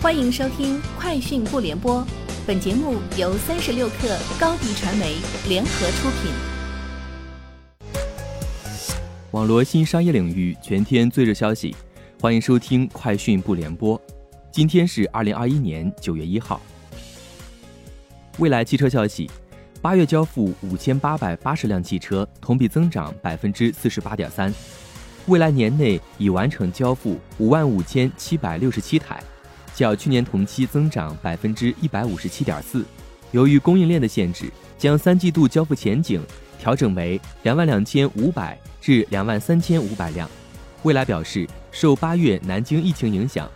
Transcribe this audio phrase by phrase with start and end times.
[0.00, 2.00] 欢迎收听《快讯不联播》，
[2.46, 5.16] 本节目由三十六克高低传媒
[5.48, 6.30] 联合出品。
[9.32, 11.74] 网络新商业领域全天最热消息，
[12.20, 13.98] 欢迎收听《快讯不联播》。
[14.52, 16.60] 今天是二零二一年九月一号。
[18.38, 19.28] 未来汽车消息，
[19.82, 24.54] 八月交付五千八百八十辆汽车，同比增长百分之四十八点三。
[25.26, 29.20] 未来年内已完成交付五万五千七百六十七台。
[29.78, 32.84] 较去年同期增长百分之一百五十七点四。
[33.30, 36.20] 由于供应链的限制，将三季度交付前景
[36.58, 40.28] 调整为两万两千五百至两万三千五百辆。
[40.82, 43.48] 蔚来表示，受八月南京疫情影响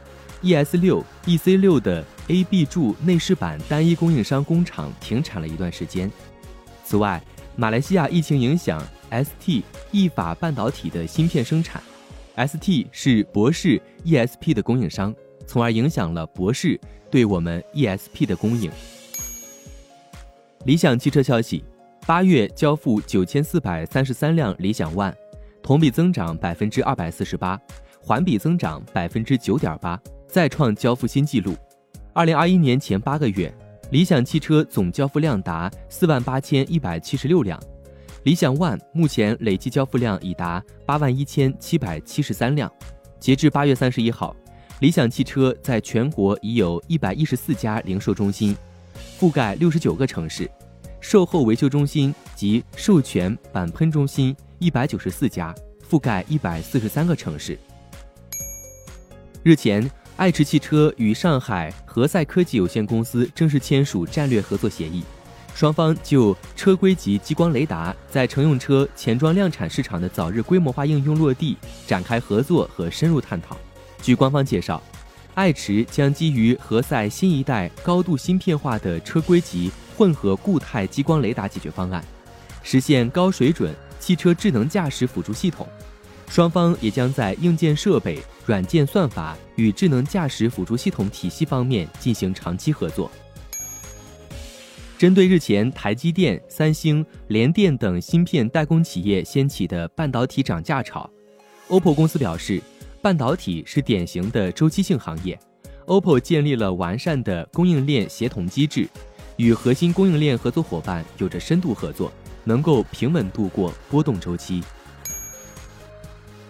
[0.43, 6.09] ，ES 六、EC 六的 A、B 柱内饰板单一供应商工厂停产了一段时间。
[6.85, 7.21] 此外，
[7.57, 8.81] 马来西亚疫情影响
[9.11, 11.83] ST、意法半导体的芯片生产
[12.37, 15.15] ，ST 是博世 ESP 的供应商。
[15.47, 18.71] 从而影响了博世对我们 ESP 的供应。
[20.65, 21.65] 理想汽车消息，
[22.07, 25.13] 八月交付九千四百三十三辆理想 ONE，
[25.63, 27.61] 同比增长百分之二百四十八，
[28.01, 31.57] 环比增长百分之九点八，再创交付新纪录。
[32.13, 33.53] 二零二一年前八个月，
[33.91, 37.61] 理想汽车总交付量达四万八千一百七十六辆，
[38.23, 42.71] 理想 ONE 目前累计交付量已达八万一千七百七十三辆。
[43.19, 44.35] 截至八月三十一号。
[44.83, 48.57] 理想汽车在全国已有一百一十四家零售中心，
[49.17, 50.45] 覆盖六十九个城市；
[51.01, 55.55] 售后维修中心及授权钣喷中心一百九十四家，
[55.89, 57.57] 覆盖一百四十三个城市。
[59.45, 65.05] 日前，爱驰汽车与上海和赛科技有限公司正式签署战略合作协议，
[65.55, 73.57] 双方就车规级激光雷达在乘用车前装量产市场的早日规模化应用落地展开合作和深入探讨。
[74.03, 74.83] 据官方介绍，
[75.35, 82.05] 爱驰将基于何塞新一代高度芯片化的车规级混合固态激光雷达解决方案，
[82.65, 85.67] 实现高水准汽车智能驾驶辅助系统。
[86.29, 93.09] 双方也将在硬件设备、软件算法与智能驾驶辅助系统体系方面进行长期合作。
[94.99, 101.09] 针对日前台积电、三星、联电等芯片代工企业掀起的半导体涨价潮
[101.69, 102.61] ，OPPO 公司表示。
[103.03, 105.37] 半导体是典型的周期性行业
[105.87, 108.89] ，OPPO 建立了完善的供应链协同机制，
[109.37, 112.13] 与核心供应链合作伙伴有着深度合作，
[112.45, 114.63] 能够平稳度过波动周期。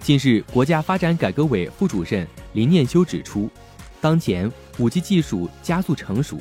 [0.01, 3.49] 近日，国家发展改革委副主任林念修指出，
[3.99, 6.39] 当前 5G 技术加速成熟，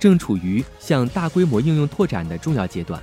[0.00, 3.00] 正处于向大规模应用拓展的重要阶段。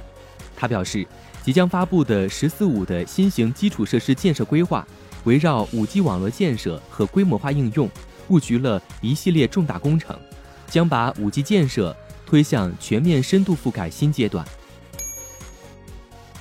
[0.54, 1.08] 他表示，
[1.44, 4.86] 即将发布的“十四五”的新型基础设施建设规划。
[5.26, 7.90] 围绕五 G 网络建设和规模化应用，
[8.28, 10.18] 布局了一系列重大工程，
[10.68, 11.96] 将把五 G 建设
[12.26, 14.46] 推向全面深度覆盖新阶段。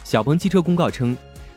[0.03, 1.17] 小鹏汽车公告称，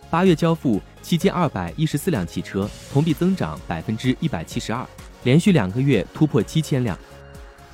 [0.10, 4.86] 八月交付七千二百一十四辆汽车，同比增长百分之一百七十二，
[5.24, 6.98] 连续两个月突破七千辆。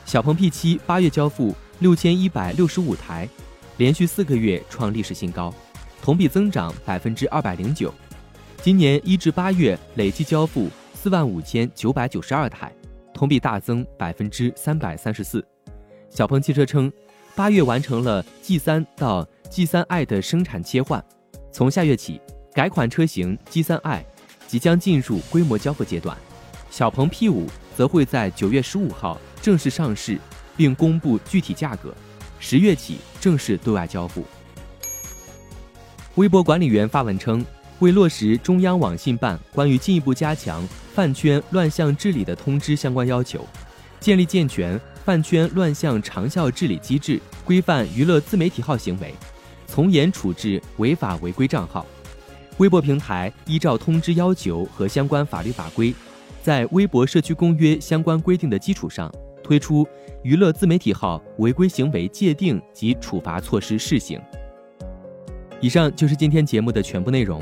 [0.05, 3.27] 小鹏 P7 八月交付六千一百六十五台，
[3.77, 5.53] 连续四个月创历史新高，
[6.01, 7.93] 同比增长百分之二百零九。
[8.61, 12.69] 今年一至八月累计交付四万五千九百九十二台，
[13.13, 15.45] 同比大增百分之三百三十四。
[16.09, 16.91] 小鹏汽车称，
[17.35, 21.03] 八月完成了 G 三到 G 三 i 的生产切换，
[21.53, 22.19] 从下月起，
[22.53, 24.05] 改款车型 G 三 i
[24.45, 26.17] 即将进入规模交付阶段。
[26.69, 27.47] 小鹏 P 五
[27.77, 30.19] 则会在九月十五号正式上市，
[30.57, 31.95] 并公布具体价格，
[32.39, 34.25] 十月起正式对外交付。
[36.15, 37.45] 微博管理员发文称。
[37.79, 43.45] 为落实中央网信办关于进一步加强饭圈乱象治理的通知相关要求，
[43.99, 49.13] 建立健全饭圈乱象长效治理机制，规范娱乐自媒体号行为，
[49.65, 51.85] 从严处置违法违规账号。
[52.57, 55.95] 微博平台依照通知要求和相关法律法规，
[56.43, 59.09] 在微博社区公约相关规定的基础上，
[59.41, 59.87] 推出
[60.21, 64.19] 娱乐自媒体号违规行为界定及处罚措施试行。
[65.61, 67.41] 以上就是今天节目的全部内容。